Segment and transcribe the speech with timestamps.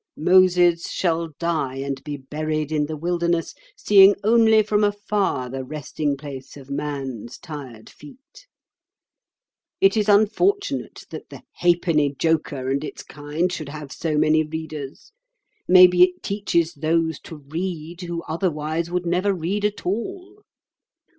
[0.17, 6.17] Moses shall die and be buried in the wilderness, seeing only from afar the resting
[6.17, 8.47] place of man's tired feet.
[9.79, 15.11] It is unfortunate that the Ha'penny Joker and its kind should have so many readers.
[15.67, 20.41] Maybe it teaches those to read who otherwise would never read at all.